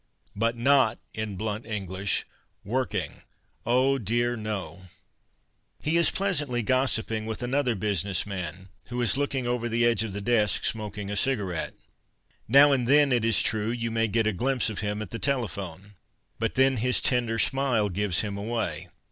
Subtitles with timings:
[0.35, 2.25] IJut not, in bhuit English,
[2.65, 3.21] working,
[3.67, 4.85] oh dear no!
[5.79, 10.11] He is pleasantly gossiping with another business man, who is loUing over the edge of
[10.13, 11.75] the desk smoking a cigar ette.
[12.47, 15.19] Now and then, it is true, you may get a glimpse of liiin at the
[15.19, 15.91] tekplione.
[16.39, 18.89] Jiut then his tender smile gives him away.